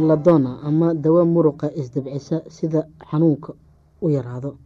beladona 0.00 0.58
ama 0.64 0.94
dawo 0.94 1.24
muruqa 1.24 1.68
isdabcisa 1.76 2.42
sida 2.48 2.86
xanuunka 3.10 3.52
u 4.02 4.08
yaraado. 4.08 4.56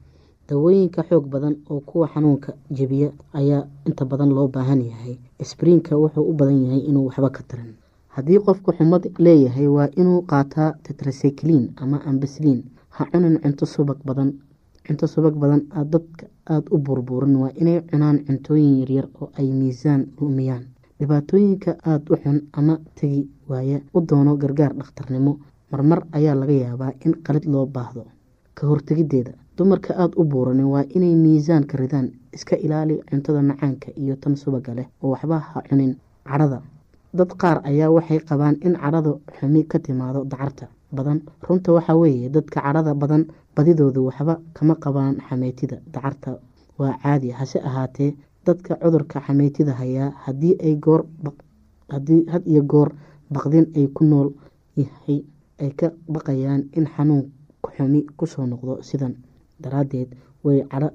Dawooyinka 0.49 1.03
xoog 1.09 1.27
badan 1.29 1.57
oo 1.71 1.81
kuwa 1.81 2.07
xanuunka 2.09 2.53
jebiya 2.71 3.11
ayaa 3.33 3.67
inta 3.87 4.05
badan 4.05 4.31
loo 4.37 4.49
baahan 4.49 4.81
yahay. 4.85 5.19
Sbriinka 5.43 5.97
wuxuu 5.97 6.23
u 6.31 6.33
badan 6.33 6.65
yahay 6.65 6.81
inuu 6.89 7.07
waxba 7.09 7.31
ka 7.31 7.43
tarin. 7.49 7.75
Haddii 8.15 8.39
qofku 8.39 8.73
xumad 8.73 9.11
leeyahay 9.19 9.67
waa 9.67 9.89
inuu 9.97 10.23
qaataa 10.23 10.75
tetracyclin 10.83 11.73
ama 11.77 11.99
ambasliin 12.07 12.63
ha 12.91 13.05
cunin 13.11 13.41
cunto 13.43 13.67
subag 13.67 13.99
badan. 14.05 14.33
Cunto 14.87 15.07
subag 15.07 15.35
badan 15.35 15.63
dadka 15.91 16.27
aada 16.47 16.69
u 16.71 16.79
burburin. 16.79 17.37
Waa 17.37 17.51
inay 17.57 17.81
cunaan 17.91 18.23
cuntooyin 18.27 18.79
yaryar 18.81 19.09
oo 19.21 19.31
ay 19.39 19.49
miisaan 19.51 20.07
lumiyaan 20.21 20.65
dhibaatooyinka 21.01 21.73
aada 21.87 22.11
u 22.13 22.17
xun 22.23 22.39
ama 22.53 22.79
tegi 22.95 23.29
waaya 23.49 23.81
u 23.95 24.01
doono 24.01 24.37
gargaar 24.37 24.73
dhakhtarnimo. 24.75 25.39
Marmar 25.71 26.01
ayaa 26.13 26.35
laga 26.35 26.53
yaabaa 26.53 26.93
in 27.05 27.15
qalid 27.27 27.45
loo 27.47 27.67
baahdo. 27.67 28.05
Ka 28.55 28.67
hortegideeda 28.67 29.33
dumarka 29.57 29.95
aada 29.97 30.15
u 30.17 30.25
buuranin 30.25 30.67
waa 30.75 30.85
inay 30.97 31.15
miisaanka 31.15 31.77
ridaan 31.79 32.11
iska 32.33 32.57
ilaali 32.57 33.01
cuntada 33.11 33.43
macaanka 33.43 33.91
iyo 33.97 34.17
tan 34.17 34.37
subaga 34.37 34.75
leh 34.75 34.87
oo 35.03 35.11
waxba 35.11 35.39
ha 35.39 35.63
cunin. 35.69 35.97
Cadhada. 36.25 36.63
Dad 37.15 37.31
qaar 37.39 37.61
ayaa 37.65 37.91
waxay 37.91 38.19
qabaan 38.29 38.57
in 38.63 38.75
cadhada 38.75 39.13
xumi 39.39 39.65
ka 39.67 39.79
timaado 39.79 40.25
dacarta 40.25 40.69
badan. 40.93 41.21
Runta 41.49 41.73
waxaa 41.73 41.97
weeye 41.97 42.29
dadka 42.31 42.61
cadhada 42.61 42.95
badan 42.95 43.27
badidoodu 43.57 44.05
waxba 44.07 44.39
kama 44.55 44.75
qabaan 44.75 45.19
xameytida 45.29 45.77
dacarta. 45.93 46.39
Waa 46.79 46.99
caadi 47.03 47.31
hase 47.31 47.59
ahaatee 47.59 48.15
dadka 48.47 48.77
cudurka 48.83 49.21
xameytida 49.27 49.73
hayaa 49.81 50.11
haddii 50.25 50.55
ay 50.67 50.75
goor 50.85 51.03
had 52.33 52.43
iyo 52.47 52.63
goor 52.63 52.89
baqdin 53.31 53.67
ay 53.77 53.87
ku 53.97 54.05
nool 54.05 54.29
yahay 54.77 55.25
ay 55.61 55.71
ka 55.79 55.93
baqayaan 56.09 56.63
in 56.79 56.87
xanuun 56.97 57.25
xumi 57.77 58.01
ku 58.17 58.27
soo 58.27 58.47
noqdo 58.47 58.83
sidan 58.83 59.15
daraadeed 59.63 60.09
way 60.45 60.59
cadho 60.71 60.91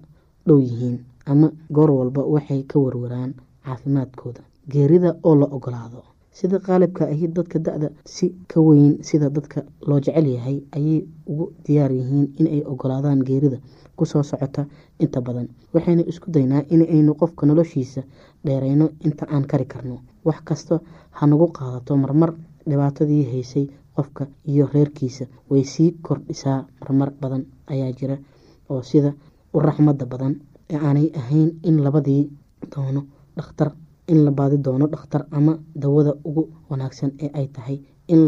dhow 0.48 0.60
yihiin 0.60 0.98
ama 1.26 1.48
goor 1.76 1.92
walba 1.92 2.22
waxay 2.34 2.64
ka 2.64 2.80
warwaraan 2.80 3.34
caafimaadkooda. 3.66 4.42
Geerida 4.72 5.16
oo 5.24 5.36
la 5.36 5.46
ogolaado 5.46 6.04
sida 6.32 6.60
qaalibka 6.60 7.06
ahi 7.06 7.28
dadka 7.28 7.60
da-da 7.60 7.90
si 8.06 8.26
ka 8.48 8.60
weyn 8.62 9.04
sida 9.04 9.30
dadka 9.30 9.64
loo 9.88 10.00
jecel 10.00 10.28
yahay 10.36 10.58
ayay 10.76 11.06
ugu 11.28 11.46
diyaar 11.66 11.92
yihiin 11.92 12.28
inay 12.40 12.62
ogolaadaan 12.66 13.24
geerida 13.28 13.58
ku 14.00 14.06
soo 14.12 14.24
socota 14.32 14.64
inta 15.04 15.20
badan. 15.28 15.48
Waxaynu 15.74 16.04
isku 16.12 16.28
daynaa 16.36 16.64
inaynu 16.76 17.12
qofka 17.22 17.46
noloshiisa 17.46 18.02
dheereyno 18.46 18.86
inta 19.08 19.26
aan 19.34 19.46
kari 19.52 19.66
karno. 19.74 19.96
Wax 20.28 20.40
kasta 20.50 20.76
hanagu 21.20 21.48
qaadato 21.58 21.98
marmar 22.04 22.32
dhibaatadii 22.70 23.24
haysay 23.32 23.66
qofka 23.96 24.24
iyo 24.52 24.66
reerkiisa. 24.74 25.26
Way 25.52 25.64
sii 25.74 25.90
kordhisaa 26.06 26.60
marmar 26.82 27.10
badan 27.22 27.44
ayaa 27.74 27.92
jira 28.00 28.18
oo 28.70 28.82
sida 28.90 29.14
u 29.54 29.60
raxmada 29.60 30.06
badan 30.06 30.34
ee 30.74 30.78
aanay 30.88 31.08
ahayn 31.20 31.50
in 31.70 31.78
labadii 31.86 32.24
doono 32.76 33.02
dhakhtar 33.38 33.70
in 34.08 34.20
la 34.26 34.32
baadi 34.32 34.58
doono 34.66 34.86
dhakhtar 34.94 35.22
ama 35.32 35.54
dawada 35.76 36.14
ugu 36.30 36.44
wanaagsan 36.70 37.12
ee 37.24 37.30
ay 37.40 37.48
tahay 37.56 37.78
in 38.14 38.20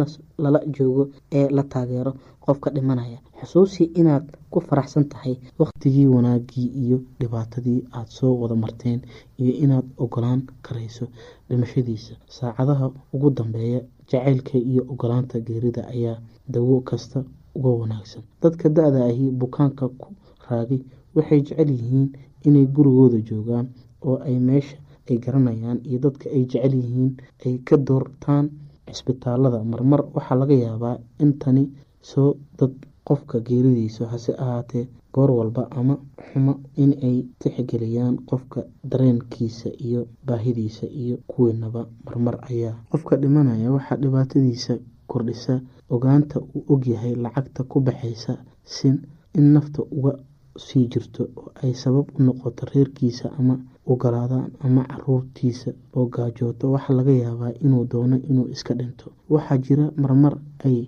lala 0.44 0.60
joogo 0.78 1.04
ee 1.38 1.48
la 1.58 1.64
taageero 1.74 2.12
qofka 2.46 2.70
dhimanaya 2.76 3.18
xusuusi 3.42 3.84
inaad 4.02 4.26
ku 4.52 4.60
faraxsan 4.68 5.06
tahay 5.12 5.36
waqtigii 5.60 6.08
wanaagii 6.16 6.68
iyo 6.84 6.98
dhibaatadii 7.20 7.80
aad 7.98 8.08
soo 8.18 8.34
wada 8.42 8.56
marteen 8.64 9.00
iyo 9.42 9.54
inaad 9.66 9.86
ogolaan 10.04 10.42
karayso 10.66 11.06
dhimashadiisa. 11.50 12.14
Saacadaha 12.38 12.86
ugu 13.14 13.30
dambeeya 13.38 13.82
jacaylka 14.10 14.58
iyo 14.58 14.82
ogolaanta 14.92 15.40
geerida 15.48 15.82
ayaa 15.94 16.18
dawo 16.54 16.82
kasta 16.90 17.24
uga 17.56 17.70
wanaagsan. 17.82 18.24
Dadka 18.42 18.70
da-da 18.70 19.06
ahi 19.06 19.26
bukaanka 19.42 19.86
ku 20.02 20.08
raagay 20.50 20.82
waxay 21.16 21.42
jecel 21.48 21.70
yihiin 21.78 22.10
inay 22.48 22.66
gurigooda 22.76 23.18
joogaan 23.30 23.68
oo 24.08 24.18
ay 24.28 24.38
meesha 24.40 24.78
ay 25.10 25.18
garanayaan 25.24 25.80
iyo 25.88 26.00
dadka 26.06 26.26
ay 26.36 26.44
jecel 26.52 26.74
yihiin 26.80 27.12
ay 27.46 27.58
ka 27.68 27.76
doortaan 27.78 28.46
cisbitaalada 28.92 29.64
marmar 29.72 30.02
waxaa 30.16 30.36
laga 30.42 30.56
yaabaa 30.66 30.98
in 31.24 31.32
tani 31.42 31.64
soo 32.02 32.36
dad 32.60 32.74
qofka 33.08 33.40
geeridiisa 33.48 34.08
hase 34.08 34.34
ahaatee 34.44 34.88
goor 35.14 35.32
walba 35.32 35.68
ama 35.80 35.96
xumo 36.28 36.54
in 36.84 36.92
ay 37.08 37.18
tixgeliyaan 37.40 38.16
qofka 38.30 38.64
dareenkiisa 38.92 39.70
iyo 39.88 40.02
baahidiisa 40.28 40.86
iyo 40.88 41.18
kuwiinaba 41.28 41.82
marmar 42.06 42.38
ayaa 42.52 42.76
qofka 42.92 43.16
dhimanaya. 43.18 43.72
Waxaa 43.72 43.98
dhibaatadiisa 44.04 44.74
kordhisa 45.08 45.62
ogaanta 45.90 46.40
uu 46.40 46.64
ogyahay 46.74 47.16
lacagta 47.16 47.64
ku 47.64 47.80
baxaysa 47.82 48.38
sin 48.64 48.96
in 49.38 49.54
nafta 49.54 49.82
uga 49.92 50.14
sii 50.58 50.88
jirto 50.88 51.24
oo 51.38 51.52
ay 51.64 51.74
sabab 51.74 52.08
u 52.20 52.24
noqoto 52.24 52.66
reerkiisa 52.74 53.32
ama 53.40 53.56
ogolaadaan 53.86 54.52
ama 54.66 54.84
caruurtiisa 54.92 55.72
oo 55.96 56.06
gaajooto. 56.06 56.72
Waxaa 56.72 56.94
laga 56.94 57.12
yaabaa 57.12 57.52
inuu 57.66 57.86
doono 57.92 58.16
inuu 58.30 58.48
iska 58.48 58.74
dhinto. 58.74 59.12
Waxaa 59.30 59.58
jira 59.58 59.92
marmar 59.98 60.38
ay 60.66 60.88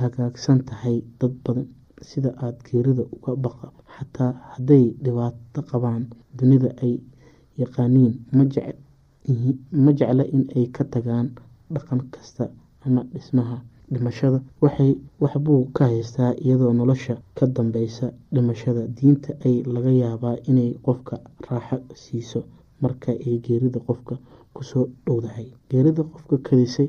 hagaagsan 0.00 0.58
tahay 0.68 0.96
dad 1.20 1.32
badan 1.44 1.66
sida 2.02 2.30
aada 2.44 2.58
geerida 2.68 3.04
uga 3.16 3.32
baqa. 3.44 3.66
Xataa 3.96 4.32
hadday 4.54 4.84
dhibaato 5.04 5.60
qabaan 5.70 6.02
dunida 6.38 6.70
ay 6.82 6.94
yaqaaniin 7.62 8.14
ma 9.84 9.92
jecla 9.98 10.24
in 10.36 10.44
ay 10.56 10.66
ka 10.76 10.84
tagaan 10.84 11.26
dhaqan 11.74 12.00
kasta 12.12 12.44
ama 12.86 13.02
dhismaha 13.12 13.56
dhimashada. 13.92 14.38
Waxbuu 15.20 15.60
ka 15.76 15.84
haystaa 15.92 16.32
iyadoo 16.44 16.72
nolosha 16.72 17.14
ka 17.34 17.46
dambeysa 17.46 18.06
dhimashada. 18.32 18.82
Diinta 18.96 19.30
ay 19.44 19.62
laga 19.74 19.90
yaabaa 20.02 20.36
inay 20.50 20.70
qofka 20.86 21.20
raaxo 21.48 21.78
siiso 22.02 22.40
marka 22.82 23.12
ay 23.12 23.38
geerida 23.46 23.78
qofka 23.88 24.14
ku 24.54 24.62
soo 24.64 24.86
dhowdahay. 25.06 25.46
Geerida 25.70 26.02
qofka 26.12 26.36
kadisay 26.46 26.88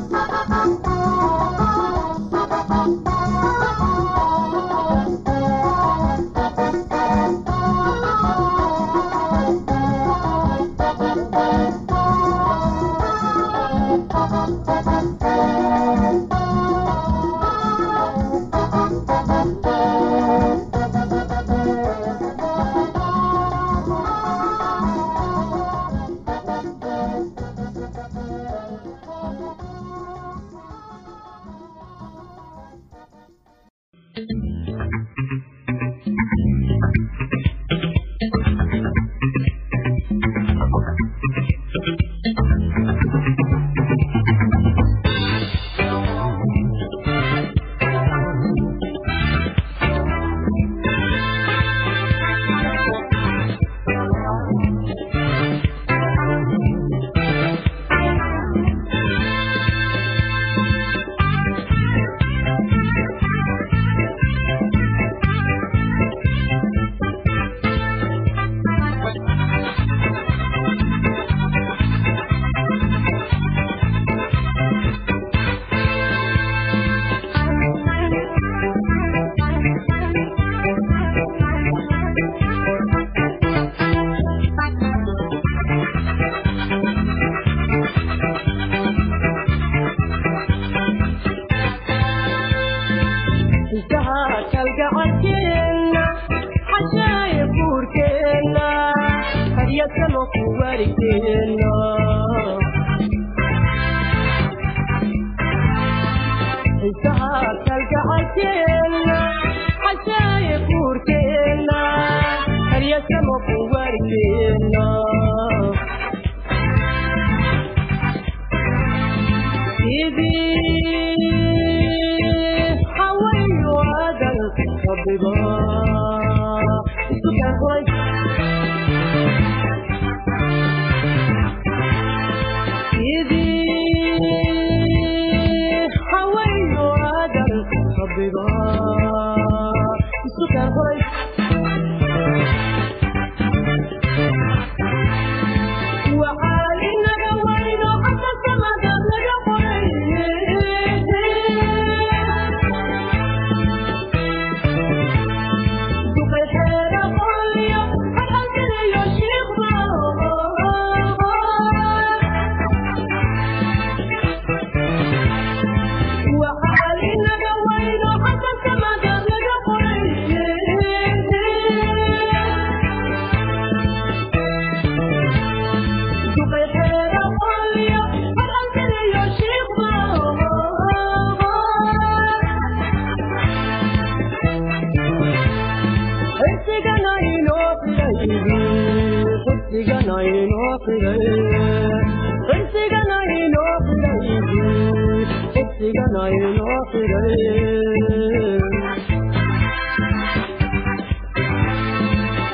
ذلك 100.81 101.40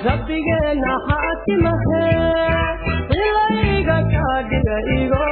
rabbigeena 0.06 0.94
ha 1.08 1.16
ati 1.32 1.54
mahe 1.64 2.04
ilayga 3.22 3.98
kaadhiga 4.12 4.76
igo 4.98 5.24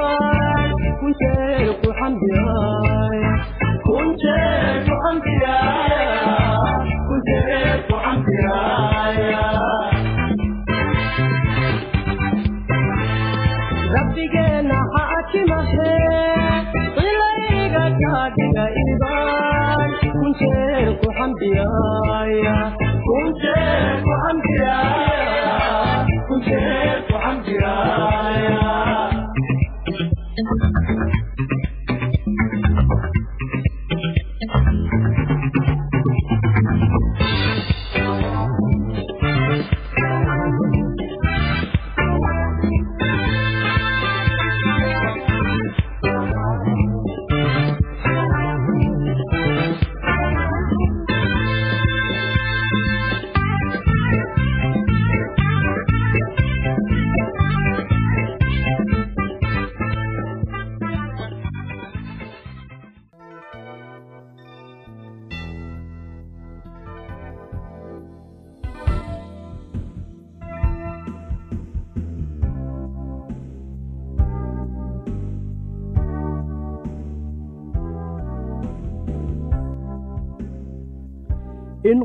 rabbigeena 14.25 14.77
xaakimahe 14.93 15.93
xilayga 16.95 17.83
kaadhiga 18.01 18.65
igaan 18.83 19.89
kunjeer 20.13 20.87
ku 21.01 21.07
xamdiyaaya 21.17 22.55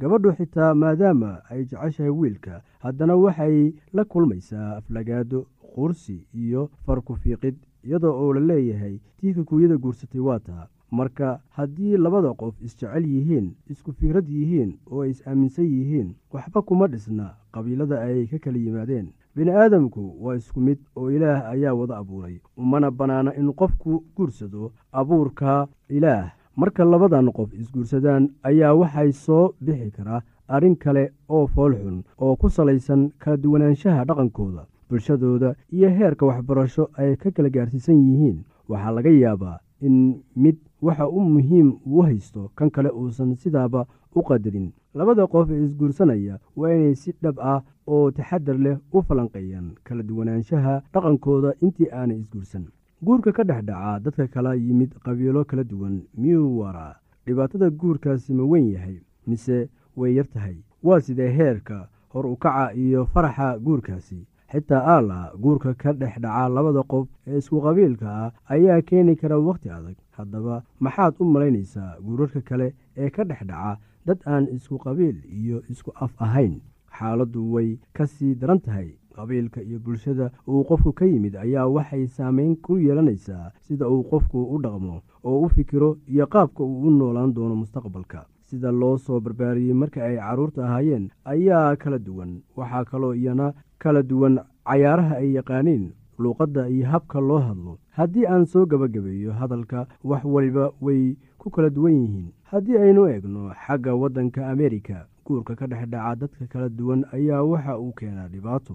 gabadhu 0.00 0.32
xitaa 0.38 0.74
maadaama 0.74 1.30
ay 1.50 1.64
jeceshahay 1.64 2.10
wiilka 2.20 2.62
haddana 2.84 3.16
waxay 3.16 3.72
la 3.92 4.04
kulmaysaa 4.04 4.76
aflagaado 4.76 5.46
qursi 5.74 6.16
iyo 6.34 6.70
farku 6.86 7.16
fiiqid 7.16 7.56
iyadoo 7.84 8.14
oo 8.22 8.32
la 8.34 8.40
leeyahay 8.40 8.98
tii 9.18 9.34
kikuuyada 9.34 9.76
guursatay 9.76 10.20
waa 10.20 10.38
taa. 10.38 10.66
Marka 10.90 11.40
haddii 11.56 11.96
labada 11.96 12.34
qof 12.34 12.54
isjecel 12.62 13.04
yihiin 13.06 13.52
isku 13.70 13.92
fikrad 13.92 14.28
yihiin 14.28 14.78
oo 14.90 15.02
ay 15.02 15.10
is-aaminsan 15.10 15.64
yihiin 15.64 16.08
waxba 16.32 16.62
kuma 16.62 16.86
dhisna 16.88 17.34
qabiilada 17.52 18.00
ay 18.02 18.26
ka 18.26 18.38
kala 18.38 18.58
yimaadeen. 18.58 19.08
Bini-aadamku 19.36 20.16
waa 20.24 20.34
isku 20.36 20.60
mid 20.60 20.78
oo 20.96 21.10
ilaah 21.10 21.48
ayaa 21.50 21.74
wada 21.74 21.96
abuuray 21.96 22.40
umana 22.56 22.90
bannaana 22.90 23.34
in 23.36 23.52
qofku 23.52 24.04
guursado 24.16 24.72
abuurka 24.92 25.68
ilaah 25.88 26.32
marka 26.60 26.84
labadan 26.92 27.28
qof 27.36 27.50
isguursadaan 27.60 28.24
ayaa 28.48 28.74
waxay 28.80 29.10
soo 29.24 29.44
bixi 29.64 29.90
karaa 29.96 30.20
arrin 30.54 30.76
kale 30.82 31.04
oo 31.36 31.46
foolxun 31.54 31.98
oo 32.24 32.34
ku 32.40 32.48
salaysan 32.56 33.02
kala 33.22 33.36
duwanaanshaha 33.42 34.04
dhaqankooda 34.08 34.62
bulshadooda 34.88 35.54
iyo 35.76 35.88
heerka 35.98 36.26
waxbarasho 36.30 36.84
ay 37.00 37.10
ka 37.22 37.30
kala 37.30 37.48
gaarsiisan 37.54 37.98
yihiin. 38.06 38.38
Waxaa 38.70 38.90
laga 38.96 39.10
yaabaa 39.10 39.58
in 39.86 39.96
mid 40.42 40.56
waxa 40.86 41.06
u 41.08 41.20
muhiim 41.34 41.68
uu 41.86 42.02
haysto 42.08 42.50
kan 42.56 42.70
kale 42.74 42.90
uusan 43.00 43.30
sidaaba 43.42 43.86
u 44.18 44.20
qadarin. 44.28 44.68
Labada 44.94 45.26
qof 45.32 45.50
ee 45.50 45.62
isguursanaya 45.66 46.34
waa 46.56 46.74
inay 46.76 46.94
si 47.02 47.10
dhab 47.22 47.36
ah 47.52 47.60
oo 47.86 48.10
taxadar 48.16 48.58
leh 48.64 48.76
u 48.96 49.02
falanqeeyaan 49.06 49.68
kala 49.86 50.02
duwanaanshaha 50.08 50.74
dhaqankooda 50.94 51.50
intii 51.64 51.90
aanay 51.98 52.18
isguursan 52.22 52.64
guurka 53.02 53.32
ka 53.32 53.44
dhex 53.44 53.64
dhaca 53.64 54.00
dadka 54.04 54.26
kala 54.28 54.54
yimid 54.54 54.92
qabiilo 55.04 55.44
kala 55.44 55.64
duwan 55.64 56.02
miyuu 56.16 56.58
waraa? 56.60 56.96
Dhibaatada 57.26 57.70
guurkaasi 57.70 58.34
ma 58.34 58.44
weyn 58.44 58.70
yahay 58.72 58.98
mise 59.26 59.68
way 59.96 60.14
yar 60.14 60.26
tahay? 60.28 60.56
Waa 60.82 61.00
sidee 61.00 61.30
heerka 61.32 61.88
hor 62.12 62.26
ukaca 62.26 62.74
iyo 62.74 63.06
faraxa 63.06 63.58
guurkaasi? 63.58 64.26
Xitaa 64.52 64.82
aala 64.94 65.32
guurka 65.40 65.74
ka 65.74 65.92
dhex 65.92 66.18
dhaca 66.20 66.48
labada 66.48 66.82
qof 66.82 67.06
ee 67.26 67.38
isku 67.38 67.60
qabiilka 67.62 68.06
ah 68.08 68.32
ayaa 68.54 68.82
keeni 68.82 69.16
kara 69.16 69.38
wakhti 69.38 69.70
adag. 69.70 69.96
Haddaba 70.16 70.62
maxaad 70.80 71.14
u 71.20 71.24
malaynaysaa 71.24 71.96
guurarka 72.04 72.40
kale 72.40 72.74
ee 72.96 73.10
ka 73.10 73.24
dhex 73.24 73.40
dhaca 73.46 73.78
dad 74.06 74.18
aan 74.26 74.48
isku 74.56 74.78
qabiil 74.78 75.16
iyo 75.40 75.62
isku 75.70 75.92
af 75.94 76.12
ahayn? 76.18 76.60
Xaaladdu 76.98 77.52
way 77.52 77.78
ka 77.92 78.06
sii 78.06 78.34
daran 78.34 78.60
tahay 78.60 78.88
qabiilka 79.20 79.62
iyo 79.62 79.78
bulshada 79.84 80.30
uu 80.48 80.64
qofku 80.64 80.92
ka 80.92 81.04
yimid 81.04 81.36
ayaa 81.36 81.66
waxay 81.68 82.06
saameyn 82.06 82.56
ku 82.56 82.78
yeelanaysaa 82.78 83.52
sida 83.60 83.88
uu 83.88 84.02
qofku 84.10 84.42
u 84.54 84.58
dhaqmo 84.64 85.02
oo 85.24 85.40
u 85.44 85.48
fikiro 85.48 85.96
iyo 86.08 86.26
qaabka 86.26 86.64
uu 86.64 86.80
u 86.88 86.90
noolaan 86.90 87.34
doono 87.34 87.54
mustaqbalka. 87.56 88.24
Sida 88.50 88.70
loo 88.72 88.96
soo 88.98 89.20
barbaariyey 89.20 89.74
marka 89.74 90.02
ay 90.04 90.16
carruurta 90.16 90.64
ahaayeen 90.66 91.10
ayaa 91.24 91.76
kala 91.76 91.98
duwan. 91.98 92.40
Waxaa 92.56 92.84
kaloo 92.84 93.14
iyana 93.14 93.52
kala 93.78 94.02
duwan 94.02 94.40
cayaaraha 94.66 95.14
ay 95.22 95.30
yaqaaniin 95.38 95.84
luuqadda 96.18 96.68
iyo 96.68 96.86
habka 96.88 97.20
loo 97.20 97.38
hadlo. 97.38 97.78
Haddii 97.98 98.26
aan 98.26 98.44
soo 98.46 98.66
gebagabeeyo 98.66 99.32
hadalka 99.32 99.86
wax 100.04 100.24
waliba 100.24 100.72
way 100.80 101.14
ku 101.38 101.50
kala 101.50 101.70
duwan 101.70 101.92
yihiin. 101.94 102.28
Haddii 102.50 102.76
aynu 102.78 103.06
eegno 103.08 103.52
xagga 103.66 103.94
waddanka 103.94 104.48
ameerika 104.50 105.06
guurka 105.24 105.54
ka 105.54 105.66
dhex 105.66 105.86
dhaca 105.88 106.16
dadka 106.20 106.46
kala 106.52 106.68
duwan 106.68 107.04
ayaa 107.12 107.42
waxa 107.42 107.78
uu 107.78 107.92
keenaa 107.92 108.28
dhibaato 108.28 108.74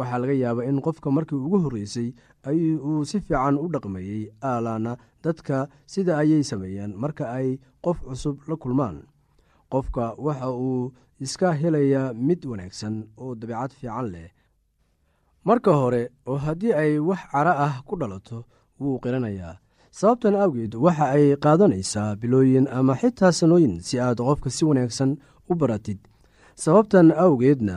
waxaa 0.00 0.18
laga 0.22 0.34
yaabaa 0.42 0.66
in 0.70 0.80
qofka 0.86 1.08
markii 1.16 1.36
ugu 1.46 1.58
horreysay 1.64 2.08
uu 2.88 3.04
si 3.10 3.20
fiican 3.20 3.56
u 3.64 3.66
dhaqmeeyey 3.74 4.22
aalaana 4.50 4.92
dadka 5.24 5.56
sida 5.92 6.12
ayay 6.22 6.42
sameeyaan 6.50 6.92
marka 7.02 7.24
ay 7.38 7.48
qof 7.84 7.98
cusub 8.06 8.36
la 8.48 8.56
kulmaan. 8.62 8.96
Qofka 9.72 10.04
waxa 10.26 10.48
uu 10.66 10.92
iska 11.24 11.48
helayaa 11.60 12.14
mid 12.14 12.40
wanaagsan 12.50 12.94
oo 13.22 13.34
dabeicad 13.40 13.72
fiican 13.78 14.06
leh. 14.14 14.28
Marka 15.44 15.72
hore 15.80 16.02
oo 16.26 16.36
haddii 16.44 16.72
ay 16.82 16.92
wax 16.98 17.20
cara 17.32 17.52
ah 17.66 17.74
ku 17.86 17.96
dhalato 18.00 18.44
wuu 18.80 18.98
qiranayaa. 19.02 19.56
Sababtan 19.98 20.34
awgeed 20.44 20.74
waxa 20.74 21.06
ay 21.16 21.36
qaadanaysaa 21.44 22.16
bilooyin 22.20 22.66
ama 22.78 22.94
xitaa 23.00 23.32
sanooyin 23.32 23.80
si 23.86 24.00
aad 24.00 24.18
qofka 24.28 24.50
si 24.56 24.64
wanaagsan 24.68 25.10
u 25.50 25.54
baratid. 25.60 25.98
Sababtan 26.64 27.08
awgeedna 27.24 27.76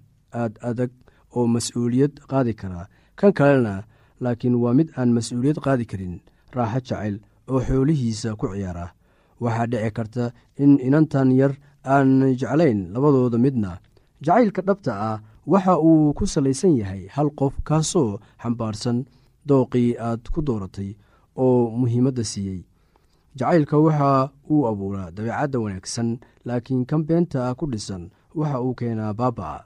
aad 0.33 0.53
adag 0.69 0.91
oo 1.35 1.47
mas'uuliyad 1.47 2.13
qaadi 2.31 2.53
kara. 2.53 2.87
Kan 3.19 3.33
kalena 3.33 3.83
laakiin 4.23 4.55
waa 4.63 4.73
mid 4.73 4.89
aan 4.97 5.09
mas'uuliyad 5.17 5.59
qaadi 5.65 5.85
karin 5.91 6.15
raaxo 6.55 6.79
jacayl 6.87 7.15
oo 7.51 7.59
xoolihiisa 7.67 8.35
ku 8.39 8.45
ciyaara. 8.53 8.87
Waxaa 9.41 9.67
dhici 9.71 9.91
karta 9.97 10.25
in 10.63 10.77
inantan 10.87 11.31
yar 11.39 11.53
aan 11.83 12.09
jeclayn 12.39 12.79
labadooda 12.93 13.37
midna. 13.37 13.71
Jacaylka 14.25 14.61
dhabta 14.67 14.91
ah 15.09 15.17
waxa 15.47 15.73
uu 15.87 16.13
ku 16.13 16.25
salaysan 16.33 16.77
yahay 16.77 17.07
hal 17.15 17.29
qof 17.39 17.53
kaasoo 17.67 18.19
xambaarsan 18.41 18.97
dooqii 19.47 19.97
aad 20.07 20.21
ku 20.33 20.39
dooratay 20.47 20.89
oo 21.43 21.69
muhiimadda 21.79 22.23
siiyey. 22.31 22.61
Jacaylka 23.39 23.77
waxa 23.85 24.29
uu 24.51 24.67
abuuraa 24.69 25.09
dabeecadda 25.15 25.57
wanaagsan 25.63 26.09
laakiin 26.45 26.85
kan 26.89 27.01
beenta 27.07 27.55
ku 27.59 27.65
dhisan 27.71 28.03
waxa 28.39 28.61
uu 28.65 28.73
keenaa 28.79 29.13
baaba 29.19 29.65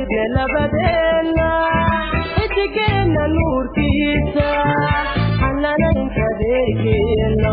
xarufayde 0.00 0.22
labadeena 0.34 1.48
xidigeenna 2.34 3.24
nuurkiisa 3.34 4.48
hanalaynta 5.42 6.26
reerkeena 6.40 7.52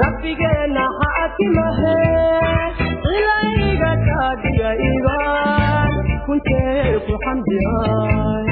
rabbigeena 0.00 0.84
xaakimahe 1.00 1.96
ilayga 3.16 3.92
kaadiga 4.06 4.70
iban 4.90 5.92
kuntee 6.26 6.86
ku 7.06 7.14
xamdiyay 7.24 8.46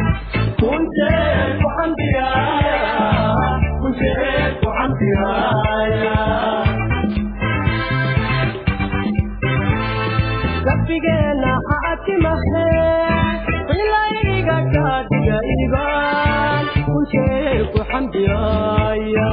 kuntee 0.61 1.35
ku 1.61 1.68
xamdiyay 1.76 3.61
kuntee 3.80 4.40
ku 4.61 4.68
xamdiyay 4.78 5.94
rabbigeena 10.68 11.52
xaakimahe 11.68 12.66
ilayga 13.78 14.59
kaadiga 14.74 15.38
iban 15.62 16.64
kuntee 16.87 17.54
ku 17.72 17.80
xamdiyaya 17.90 19.28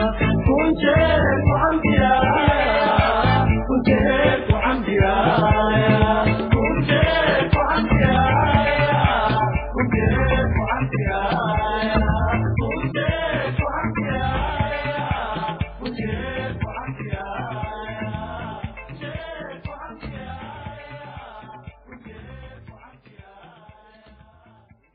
جيت 0.82 1.26
وعندي 1.52 2.53